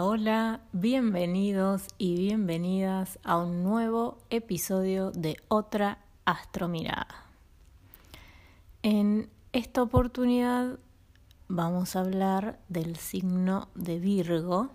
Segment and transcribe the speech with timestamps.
[0.00, 7.26] Hola, bienvenidos y bienvenidas a un nuevo episodio de Otra Astromirada.
[8.82, 10.78] En esta oportunidad
[11.46, 14.70] vamos a hablar del signo de Virgo,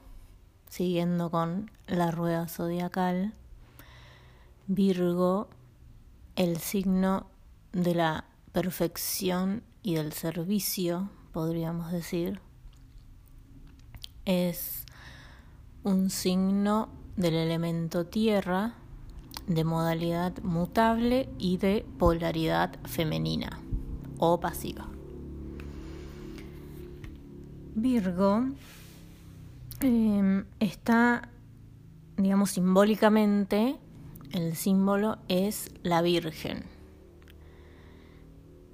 [0.70, 3.34] siguiendo con la rueda zodiacal.
[4.68, 5.50] Virgo,
[6.36, 7.28] el signo
[7.74, 12.40] de la perfección y del servicio, podríamos decir
[14.30, 14.86] es
[15.84, 18.76] un signo del elemento tierra
[19.48, 23.60] de modalidad mutable y de polaridad femenina
[24.20, 24.88] o pasiva.
[27.76, 28.46] Virgo
[29.82, 31.30] em, está,
[32.18, 33.78] digamos, simbólicamente,
[34.32, 36.64] el símbolo es la Virgen,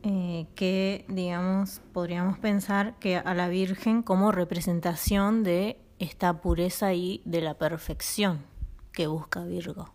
[0.03, 7.21] eh, que, digamos, podríamos pensar que a la Virgen como representación de esta pureza y
[7.25, 8.43] de la perfección
[8.91, 9.93] que busca Virgo.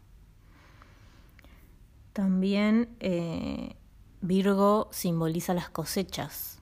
[2.13, 3.77] También eh,
[4.21, 6.59] Virgo simboliza las cosechas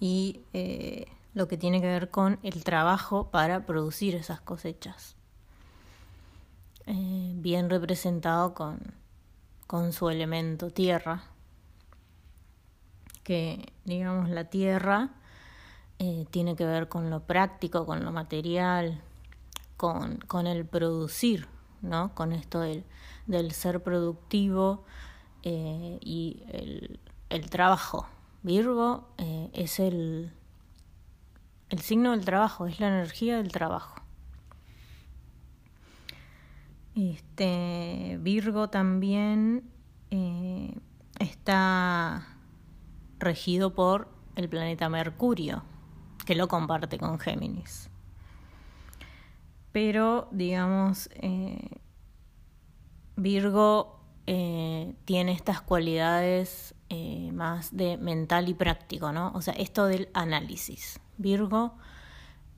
[0.00, 5.16] y eh, lo que tiene que ver con el trabajo para producir esas cosechas.
[6.86, 8.94] bien representado con,
[9.66, 11.24] con su elemento tierra
[13.28, 15.10] que, digamos, la tierra
[16.00, 19.02] eh, tiene que ver con lo práctico, con lo material,
[19.76, 21.48] con, con el producir,
[21.82, 22.14] ¿no?
[22.14, 22.84] Con esto del,
[23.26, 24.84] del ser productivo
[25.42, 28.06] eh, y el, el, trabajo.
[28.44, 30.32] Virgo eh, es el,
[31.70, 34.00] el signo del trabajo, es la energía del trabajo.
[36.94, 39.64] Este Virgo también
[41.18, 42.26] está
[43.18, 45.62] regido por el planeta Mercurio,
[46.28, 47.88] que lo comparte con Géminis.
[49.72, 51.80] Pero, digamos, eh,
[53.16, 59.32] Virgo eh, tiene estas cualidades eh, más de mental y práctico, ¿no?
[59.34, 61.00] O sea, esto del análisis.
[61.16, 61.78] Virgo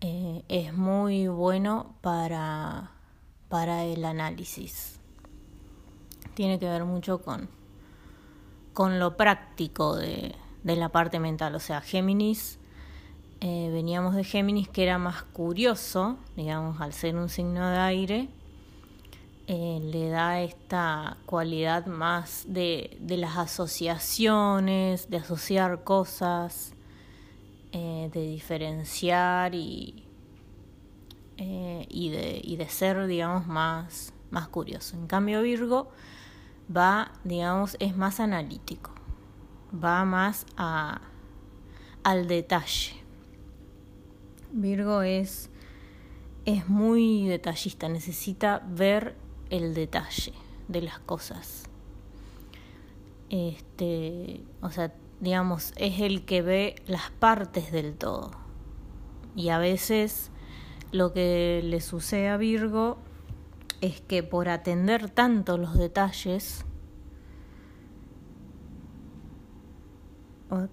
[0.01, 2.91] es muy bueno para,
[3.49, 4.99] para el análisis.
[6.35, 7.49] Tiene que ver mucho con,
[8.73, 11.55] con lo práctico de, de la parte mental.
[11.55, 12.60] O sea, Géminis,
[13.41, 18.29] eh, veníamos de Géminis que era más curioso, digamos, al ser un signo de aire,
[19.47, 26.75] eh, le da esta cualidad más de, de las asociaciones, de asociar cosas,
[27.73, 30.07] eh, de diferenciar y,
[31.37, 34.97] y, de, y de ser, digamos, más, más curioso.
[34.97, 35.91] En cambio, Virgo
[36.75, 38.93] va, digamos, es más analítico
[39.73, 41.01] va más a,
[42.03, 43.00] al detalle.
[44.53, 45.51] Virgo es,
[46.45, 49.17] es muy detallista, necesita ver
[49.51, 50.33] el detalle
[50.69, 51.65] de las cosas.
[53.29, 58.33] Este, o sea, digamos, es el que ve las partes del todo.
[59.37, 60.31] Y a veces
[60.93, 62.99] lo que le sucede a Virgo
[63.81, 66.65] es que por atender tanto los detalles,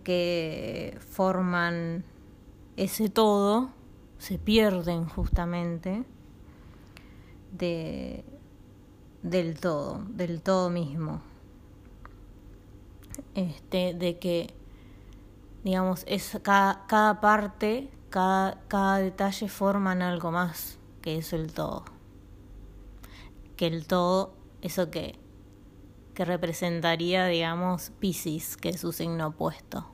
[0.03, 2.03] que forman
[2.77, 3.71] ese todo
[4.17, 6.05] se pierden justamente
[7.51, 8.23] de,
[9.21, 11.21] del todo, del todo mismo.
[13.35, 14.53] Este, de que,
[15.63, 21.83] digamos, es cada, cada parte, cada, cada detalle forman algo más que es el todo.
[23.57, 25.19] Que el todo, eso que
[26.17, 29.85] que representaría, digamos, Pisces, que es su signo opuesto.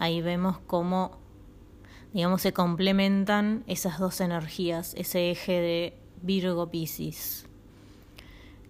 [0.00, 1.18] Ahí vemos cómo,
[2.14, 7.46] digamos, se complementan esas dos energías, ese eje de Virgo-Pisces,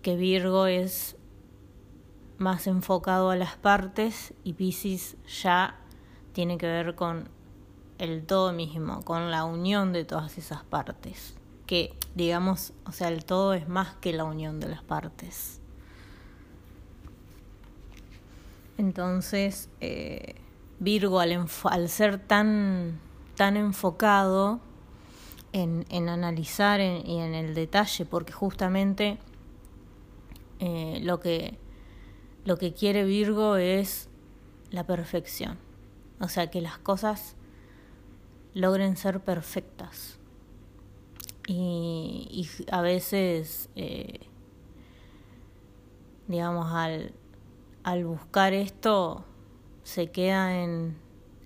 [0.02, 1.16] que Virgo es
[2.38, 5.78] más enfocado a las partes y Pisces ya
[6.32, 7.28] tiene que ver con
[7.98, 11.34] el todo mismo, con la unión de todas esas partes.
[11.66, 15.60] Que digamos, o sea, el todo es más que la unión de las partes.
[18.76, 20.34] Entonces, eh,
[20.80, 22.98] Virgo, al, ser tan,
[23.34, 24.60] tan enfocado
[25.52, 29.18] en, en analizar y en el detalle, porque justamente
[30.58, 31.58] eh, lo, que,
[32.44, 34.08] lo que quiere Virgo es
[34.70, 35.58] la perfección.
[36.20, 37.36] O sea, que las cosas
[38.54, 40.18] logren ser perfectas.
[41.46, 44.20] Y, y a veces, eh,
[46.26, 47.12] digamos, al,
[47.82, 49.24] al buscar esto
[49.82, 50.96] se queda en,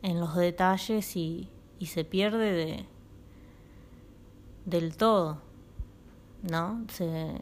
[0.02, 2.86] en los detalles y, y se pierde de,
[4.64, 5.40] del todo,
[6.42, 6.84] ¿no?
[6.88, 7.40] Se,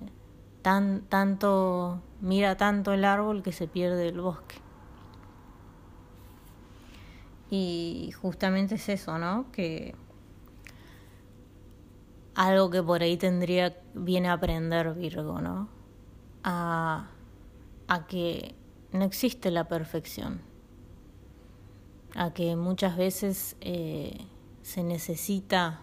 [0.62, 4.56] tan, tanto, mira tanto el árbol que se pierde el bosque.
[7.50, 9.50] Y justamente es eso, ¿no?
[9.52, 9.94] Que
[12.34, 15.68] algo que por ahí tendría viene a aprender Virgo, ¿no?
[16.42, 17.08] A,
[17.88, 18.54] a que
[18.92, 20.40] no existe la perfección,
[22.16, 24.16] a que muchas veces eh,
[24.62, 25.80] se necesita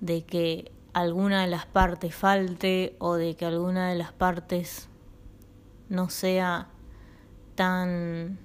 [0.00, 4.88] de que alguna de las partes falte o de que alguna de las partes
[5.88, 6.68] no sea
[7.54, 8.38] tan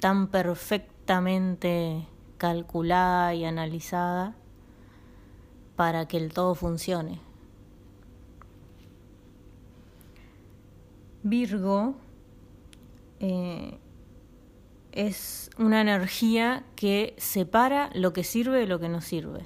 [0.00, 2.06] tan perfectamente
[2.38, 4.36] calculada y analizada
[5.76, 7.20] para que el todo funcione.
[11.22, 11.94] Virgo
[13.18, 13.78] eh,
[14.94, 19.44] es una energía que separa lo que sirve de lo que no sirve.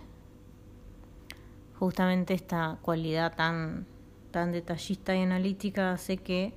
[1.79, 3.87] Justamente esta cualidad tan,
[4.31, 6.53] tan detallista y analítica hace que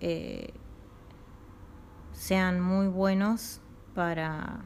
[0.00, 0.52] eh,
[2.12, 3.60] sean muy buenos
[3.94, 4.64] para,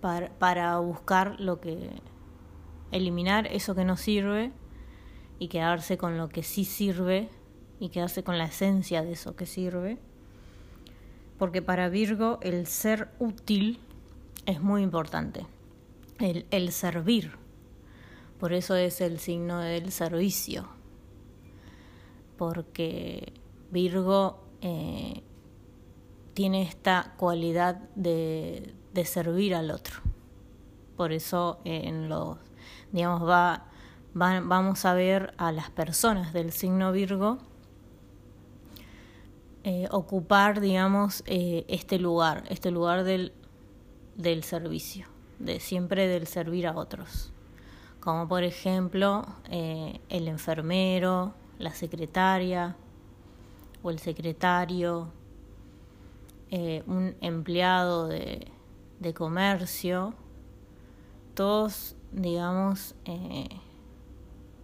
[0.00, 1.90] para, buscar lo que,
[2.90, 4.50] eliminar eso que no sirve
[5.38, 7.28] y quedarse con lo que sí sirve
[7.78, 9.98] y quedarse con la esencia de eso que sirve.
[11.42, 13.80] Porque para Virgo el ser útil
[14.46, 15.44] es muy importante,
[16.20, 17.32] el, el servir.
[18.38, 20.68] Por eso es el signo del servicio.
[22.38, 23.32] Porque
[23.72, 25.24] Virgo eh,
[26.32, 29.96] tiene esta cualidad de, de servir al otro.
[30.96, 32.38] Por eso en los,
[32.92, 33.66] digamos, va,
[34.14, 37.38] vamos a ver a las personas del signo Virgo
[39.64, 43.32] eh, ocupar, digamos, eh, este lugar, este lugar del,
[44.16, 45.06] del servicio,
[45.38, 47.32] de siempre del servir a otros.
[48.00, 52.76] Como por ejemplo eh, el enfermero, la secretaria
[53.84, 55.12] o el secretario,
[56.86, 58.48] un empleado de,
[59.00, 60.12] de comercio,
[61.34, 62.94] todos, digamos,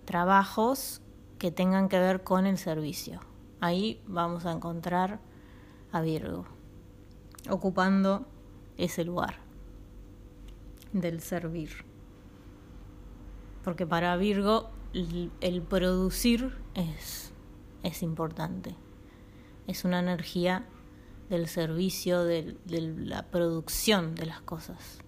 [0.04, 1.00] trabajos
[1.38, 3.20] que tengan que ver con el servicio.
[3.60, 5.20] Ahí vamos a encontrar
[5.90, 6.46] a Virgo,
[7.50, 8.26] ocupando
[8.76, 9.37] ese lugar
[10.93, 11.84] del servir.
[13.64, 17.32] Porque para Virgo el, producir es,
[17.82, 18.75] es importante.
[19.66, 20.66] Es una energía
[21.28, 24.99] del servicio, de, la producción de las cosas.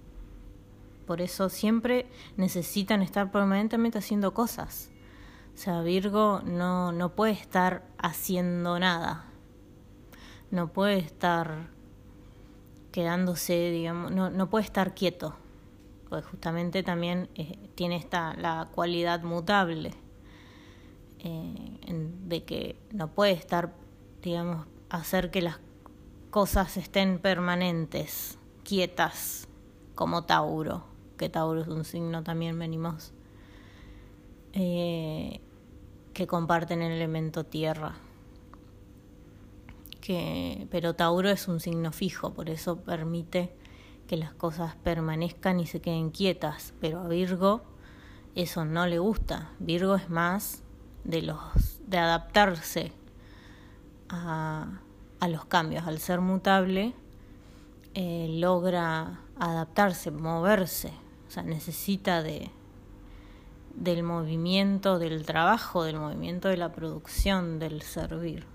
[1.07, 2.07] Por eso siempre
[2.37, 4.91] necesitan estar permanentemente haciendo cosas.
[5.55, 9.27] O sea, Virgo no, no puede estar haciendo nada.
[10.51, 11.69] No puede estar
[12.93, 15.37] quedándose, digamos, no, no puede estar quieto.
[16.09, 19.93] Pues justamente también eh, tiene esta la cualidad mutable
[21.21, 21.77] eh,
[22.27, 23.73] de que no puede estar,
[24.23, 25.61] digamos, hacer que las
[26.31, 29.49] cosas estén permanentes, quietas,
[29.95, 30.85] como Tauro,
[31.19, 33.13] que Tauro es un signo también venimos,
[34.53, 35.41] eh,
[36.21, 37.95] que comparten el elemento tierra.
[40.03, 43.55] Que, pero Tauro es un signo fijo, por eso permite
[44.07, 47.63] que las cosas permanezcan y se queden quietas, pero a Virgo
[48.35, 49.49] eso no le gusta.
[49.61, 50.63] Virgo es más
[51.05, 51.39] de los
[51.87, 52.93] de adaptarse
[54.11, 54.81] a
[55.21, 55.87] a los cambios.
[55.87, 56.95] Al ser mutable,
[57.95, 60.93] eh, logra adaptarse, moverse,
[61.29, 62.51] o sea, necesita de,
[63.75, 68.47] del movimiento, del trabajo, del movimiento de la producción, del servir.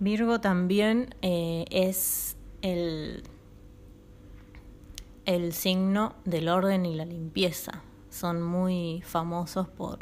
[0.00, 3.22] Virgo también eh, es el,
[5.24, 7.82] el signo del orden y la limpieza.
[8.10, 10.00] Son muy famosos por,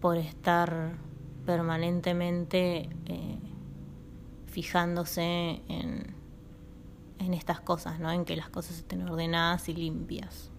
[0.00, 0.98] por estar
[1.44, 3.38] permanentemente eh,
[4.46, 6.14] fijándose en,
[7.18, 8.10] en estas cosas, ¿no?
[8.10, 10.50] en que las cosas estén ordenadas y limpias.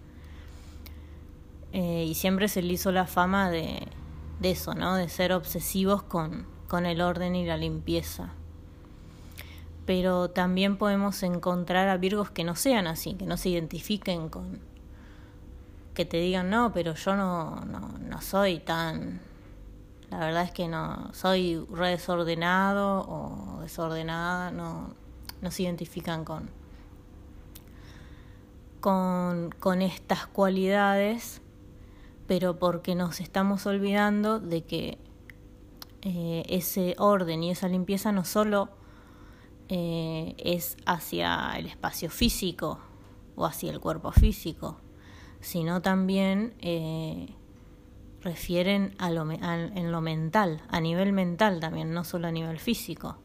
[1.72, 3.88] Eh, y siempre se le hizo la fama de,
[4.40, 4.94] de eso, ¿no?
[4.96, 8.34] de ser obsesivos con, con el orden y la limpieza.
[9.86, 14.60] Pero también podemos encontrar a Virgos que no sean así, que no se identifiquen con,
[15.94, 19.20] que te digan, no, pero yo no, no, no soy tan
[20.12, 24.94] la verdad es que no soy re desordenado o desordenada, no,
[25.40, 26.50] no se identifican con,
[28.80, 31.40] con, con estas cualidades,
[32.26, 34.98] pero porque nos estamos olvidando de que
[36.02, 38.70] eh, ese orden y esa limpieza no solo
[39.68, 42.80] eh, es hacia el espacio físico,
[43.34, 44.76] o hacia el cuerpo físico,
[45.40, 47.34] sino también eh,
[48.20, 53.16] refieren a lo, en lo mental, a nivel mental también, no solo a nivel físico.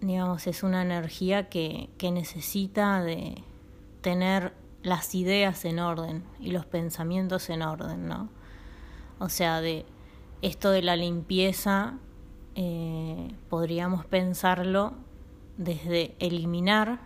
[0.00, 3.42] Digamos, es una energía que, que necesita de
[4.02, 4.52] tener
[4.86, 8.28] las ideas en orden y los pensamientos en orden, ¿no?
[9.18, 9.84] O sea, de
[10.42, 11.98] esto de la limpieza,
[12.54, 14.92] eh, podríamos pensarlo
[15.56, 17.00] desde eliminar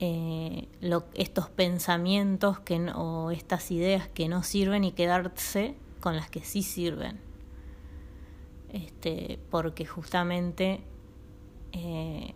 [0.00, 0.66] eh,
[1.14, 6.64] estos pensamientos que o estas ideas que no sirven y quedarse con las que sí
[6.64, 7.20] sirven.
[8.72, 10.82] Este, porque justamente
[11.70, 12.34] eh,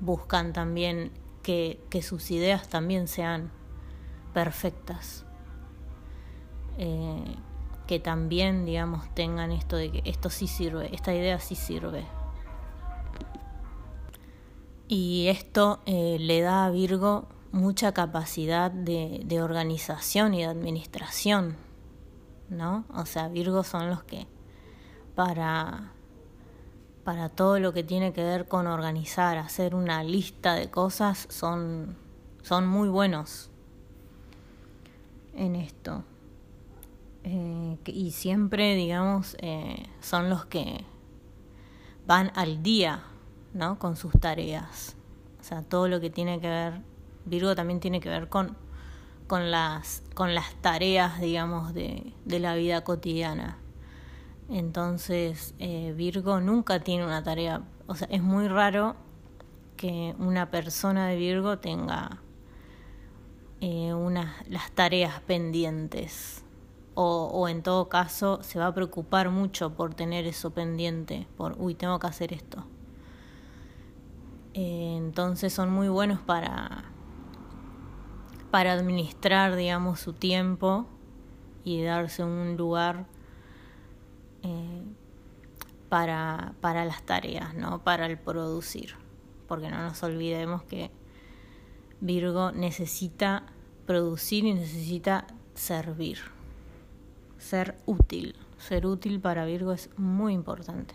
[0.00, 1.12] buscan también
[1.44, 3.52] que, sus ideas también sean
[4.32, 5.24] perfectas.
[6.78, 7.36] Eh,
[7.86, 12.04] que también, digamos, tengan esto de que esto sí sirve, esta idea sí sirve.
[14.88, 21.56] Y esto eh, le da a Virgo mucha capacidad de, de, organización y de administración,
[22.48, 22.84] ¿no?
[22.92, 24.26] O sea, Virgo son los que
[25.14, 25.92] para,
[27.04, 31.96] para todo lo que tiene que ver con organizar, hacer una lista de cosas, son,
[32.42, 33.50] son muy buenos
[35.34, 36.02] en esto.
[37.24, 40.84] Eh, y siempre, digamos, eh, son los que
[42.06, 43.04] van al día,
[43.52, 43.78] ¿no?
[43.78, 44.96] Con sus tareas.
[45.40, 46.80] O sea, todo lo que tiene que ver,
[47.26, 48.56] Virgo también tiene que ver con,
[49.26, 53.58] con, las, con las tareas, digamos, de, de la vida cotidiana.
[54.48, 58.96] Entonces, eh, Virgo nunca tiene una tarea, o sea, es muy raro
[59.76, 62.20] que una persona de Virgo tenga
[63.60, 63.92] eh,
[64.48, 66.44] las tareas pendientes
[66.94, 71.56] o, o, en todo caso se va a preocupar mucho por tener eso pendiente, por,
[71.58, 72.64] uy, tengo que hacer esto.
[74.54, 76.84] Eh, entonces son muy buenos para,
[78.52, 80.86] para administrar, digamos, su tiempo
[81.64, 83.06] y darse un lugar
[84.44, 84.82] eh,
[85.88, 87.82] para, para las tareas, ¿no?
[87.82, 88.94] Para el producir.
[89.48, 90.90] Porque no nos olvidemos que
[92.00, 93.44] Virgo necesita
[93.86, 96.18] producir y necesita servir
[97.44, 98.34] ser útil.
[98.58, 100.94] Ser útil para Virgo es muy importante.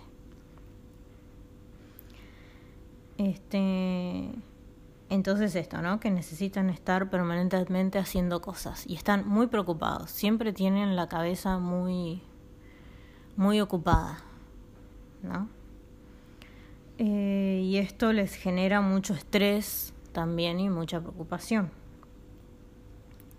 [3.17, 4.31] Este,
[5.09, 5.99] entonces esto, ¿no?
[5.99, 10.09] Que necesitan estar permanentemente haciendo cosas y están muy preocupados.
[10.09, 12.23] Siempre tienen la cabeza muy,
[13.39, 14.19] muy ocupada,
[15.23, 15.47] ¿no?
[16.97, 21.71] Eh, y esto les genera mucho estrés también y mucha preocupación.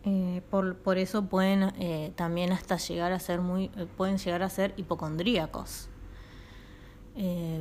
[0.05, 4.49] Eh, por, por, eso pueden eh, también hasta llegar a ser muy, pueden llegar a
[4.49, 5.91] ser hipocondríacos.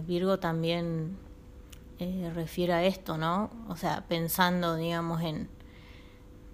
[0.07, 1.17] Virgo también
[2.33, 3.49] refiere a esto, ¿no?
[3.67, 5.49] O sea, pensando, digamos, en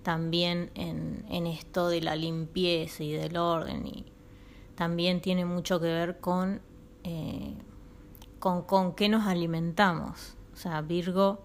[0.02, 4.15] también en, en esto de la limpieza y del orden y
[4.76, 6.62] también tiene mucho que ver con,
[8.40, 10.36] con, con qué nos alimentamos.
[10.54, 11.44] O sea, Virgo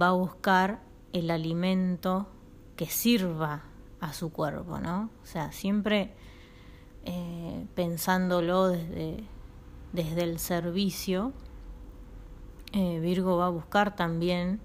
[0.00, 0.80] va a buscar
[1.12, 2.28] el alimento
[2.76, 3.64] que sirva
[4.00, 5.10] a su cuerpo, ¿no?
[5.22, 6.14] O sea, siempre
[7.04, 9.24] eh, pensándolo desde,
[9.92, 11.32] desde el servicio,
[12.72, 14.60] eh, Virgo va a buscar también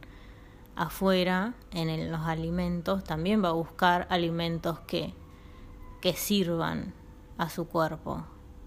[0.76, 5.14] afuera, en los alimentos, también va a buscar alimentos que,
[6.02, 6.94] que sirvan
[7.44, 8.26] a su cuerpo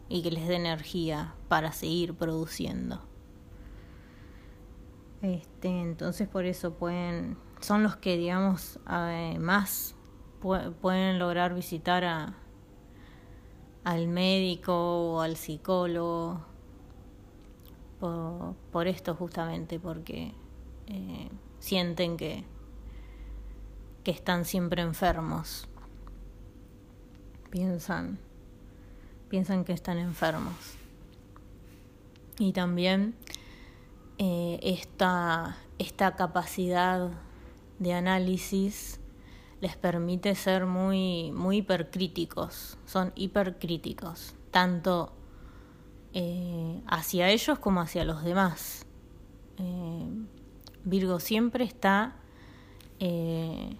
[0.08, 3.00] y que les dé energía para seguir produciendo.
[5.22, 9.94] Este, entonces por eso pueden, son los que digamos eh, más
[10.80, 12.34] pueden lograr visitar a,
[13.84, 16.44] al médico o al psicólogo
[18.70, 20.32] por, esto justamente, porque
[20.86, 22.44] eh, sienten que,
[24.04, 25.66] que están siempre enfermos.
[27.50, 28.18] Piensan,
[29.28, 30.54] piensan que están enfermos.
[32.38, 33.14] Y también
[34.18, 37.10] eh, esta, esta capacidad
[37.78, 39.00] de análisis
[39.60, 45.12] les permite ser muy, muy hipercríticos, son hipercríticos, tanto
[46.12, 48.86] eh, hacia ellos como hacia los demás.
[49.58, 50.08] Eh,
[50.84, 52.16] Virgo siempre está,
[53.00, 53.76] eh,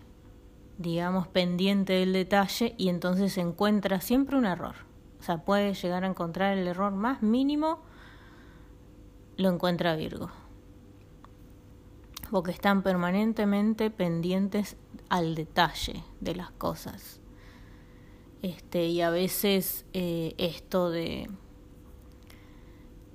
[0.79, 4.75] digamos, pendiente del detalle y entonces encuentra siempre un error.
[5.26, 7.80] Sea, puede llegar a encontrar el error más mínimo,
[9.37, 10.30] lo encuentra Virgo
[12.30, 14.76] porque están permanentemente pendientes
[15.09, 17.21] al detalle de las cosas.
[18.42, 21.30] Este, y a veces eh, esto de,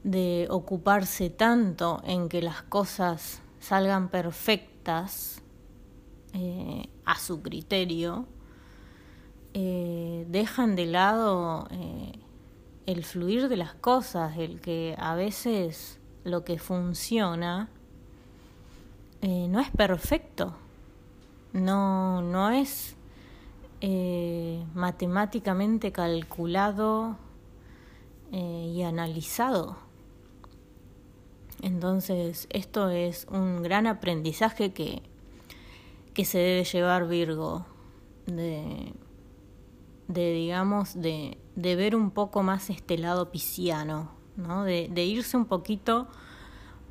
[0.06, 5.42] de ocuparse tanto en que las cosas salgan perfectas perfectas
[6.34, 8.26] eh, a su criterio,
[9.54, 12.14] eh, dejan de lado eh,
[12.86, 17.70] el fluir de las cosas, el que a veces lo que funciona
[19.22, 20.56] no es perfecto,
[21.54, 22.96] no, no es
[24.74, 27.18] matemáticamente calculado
[28.32, 29.78] y analizado.
[31.62, 35.04] Entonces, esto es un gran aprendizaje que,
[36.14, 37.66] que se debe llevar Virgo,
[38.26, 38.94] de,
[40.14, 44.64] de digamos, de, de, ver un poco más este lado pisciano, ¿no?
[44.64, 46.08] de, irse un poquito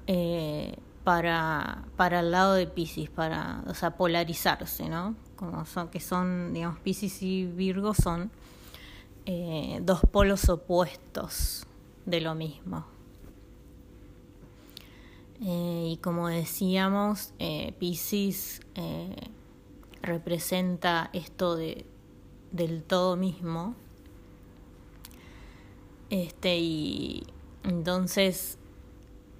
[0.06, 5.14] eh, para, para el lado de Pisces, para, o sea, polarizarse, ¿no?
[5.36, 8.30] Como son, que son, digamos, Pisces y Virgo son
[9.26, 11.66] eh, dos polos opuestos
[12.06, 12.86] de lo mismo.
[15.42, 17.32] Eh, y como decíamos,
[17.78, 18.60] Pisces
[20.02, 21.86] representa esto de,
[22.52, 23.74] del todo mismo.
[26.10, 27.26] Este, y
[27.62, 28.58] entonces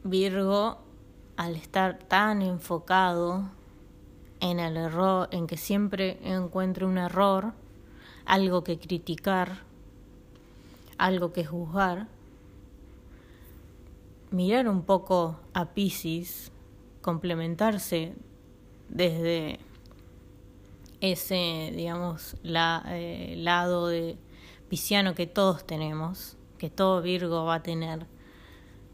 [0.05, 0.79] Virgo,
[1.37, 3.51] al estar tan enfocado
[4.41, 7.53] en el error, en que siempre encuentre un error,
[8.25, 9.65] algo que criticar,
[10.97, 12.09] algo que juzgar,
[14.31, 16.53] mirar un poco a Pisces,
[17.03, 18.15] complementarse
[18.89, 19.59] desde
[21.01, 24.19] ese, digamos, la, eh, lado de
[24.69, 28.07] pisciano que todos tenemos, que todo Virgo va a tener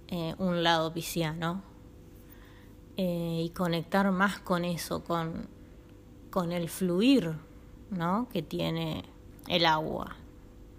[0.09, 1.63] eh, un lado pisciano,
[2.97, 5.49] eh, y conectar más con eso, con,
[6.31, 7.35] con el fluir
[7.91, 8.29] ¿no?
[8.33, 9.05] que tiene
[9.49, 10.17] el agua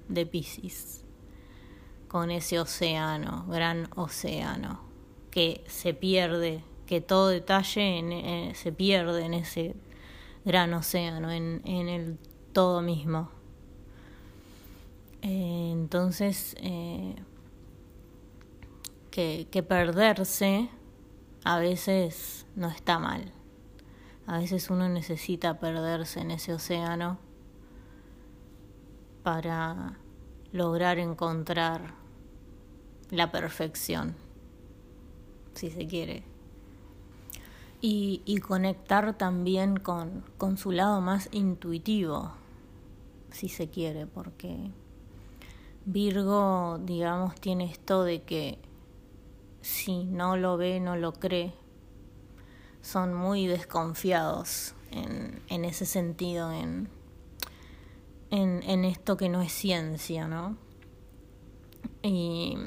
[0.09, 1.03] de Pisces
[2.07, 4.79] con ese océano, gran océano,
[5.29, 9.75] que se pierde, que todo detalle se pierde en ese
[10.47, 12.17] gran océano, en, en el
[12.53, 13.29] todo mismo.
[15.21, 17.15] Eh, entonces, eh,
[19.11, 20.69] que, que perderse
[21.43, 23.33] a veces no está mal.
[24.25, 27.19] A veces uno necesita perderse en ese océano
[29.23, 29.99] para
[30.53, 31.93] lograr encontrar
[33.09, 34.15] la perfección,
[35.53, 36.36] si se quiere.
[37.79, 42.33] Y, conectar también con, con su lado más intuitivo,
[43.29, 44.71] si se quiere, porque
[45.85, 48.59] Virgo, digamos, tiene esto de que
[49.61, 51.53] si no lo ve, no lo cree.
[52.81, 56.89] Son muy desconfiados en, en ese sentido, en,
[58.31, 60.57] en, en esto que no es ciencia, ¿no?
[62.01, 62.57] Y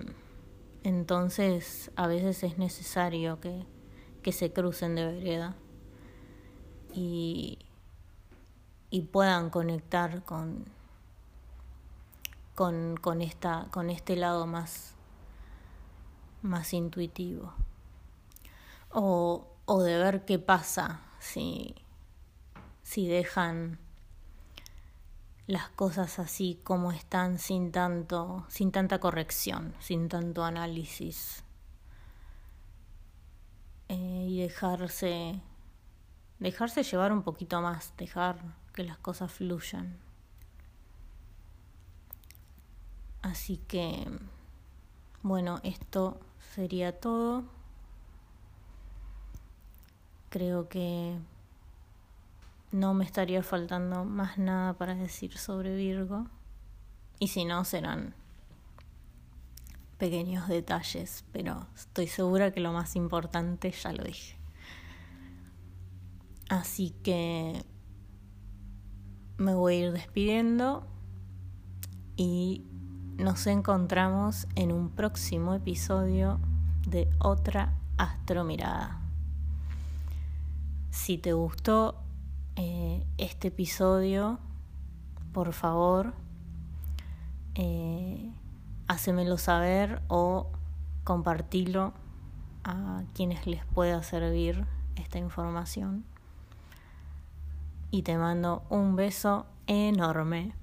[0.83, 3.67] entonces a veces es necesario que,
[4.23, 5.57] que se crucen de vereda
[6.95, 7.59] y,
[8.91, 10.65] y puedan conectar con,
[12.55, 14.95] con, con, esta, con este lado más,
[16.43, 17.53] más intuitivo.
[18.93, 21.75] O, o de ver qué pasa si,
[22.83, 23.79] si dejan
[25.47, 31.43] las cosas así como están sin tanto sin tanta corrección sin tanto análisis
[33.91, 35.41] eh, y dejarse
[36.39, 38.39] dejarse llevar un poquito más dejar
[38.73, 39.99] que las cosas fluyan
[43.21, 44.07] así que
[45.23, 46.19] bueno esto
[46.55, 47.45] sería todo
[50.31, 51.19] creo que
[52.73, 56.27] no me estaría faltando más nada para decir sobre Virgo.
[57.19, 58.15] Y si no, serán
[60.01, 64.37] pequeños detalles, pero estoy segura que lo más importante ya lo dije.
[66.49, 67.63] Así que
[69.37, 70.87] me voy a ir despidiendo
[72.17, 72.65] y
[73.19, 76.41] nos encontramos en un próximo episodio
[76.89, 79.03] de otra astromirada.
[80.91, 82.03] Si te gustó
[82.57, 84.41] eh, este episodio,
[85.33, 86.15] por favor,
[87.55, 88.33] eh,
[88.91, 90.49] hacemelo saber o
[91.05, 91.93] compartilo
[92.65, 96.05] a quienes les pueda servir esta información.
[97.93, 100.55] Y te mando un beso enorme.